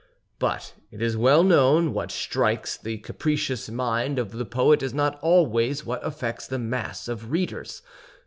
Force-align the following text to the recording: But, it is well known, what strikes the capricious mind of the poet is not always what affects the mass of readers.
But, 0.39 0.73
it 0.89 0.99
is 0.99 1.15
well 1.15 1.43
known, 1.43 1.93
what 1.93 2.09
strikes 2.09 2.75
the 2.75 2.97
capricious 2.97 3.69
mind 3.69 4.17
of 4.17 4.31
the 4.31 4.45
poet 4.45 4.81
is 4.81 4.95
not 4.95 5.19
always 5.21 5.85
what 5.85 6.03
affects 6.03 6.47
the 6.47 6.57
mass 6.57 7.07
of 7.07 7.29
readers. 7.29 7.83